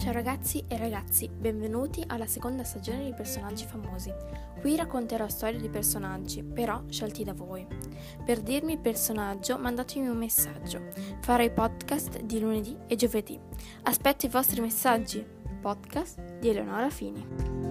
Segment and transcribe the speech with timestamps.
[0.00, 4.10] Ciao ragazzi e ragazzi, benvenuti alla seconda stagione di Personaggi Famosi.
[4.58, 7.66] Qui racconterò storie di personaggi, però scelti da voi.
[8.24, 10.86] Per dirmi il personaggio mandatemi un messaggio.
[11.20, 13.38] Farò i podcast di lunedì e giovedì.
[13.82, 15.22] Aspetto i vostri messaggi.
[15.60, 17.69] Podcast di Eleonora Fini.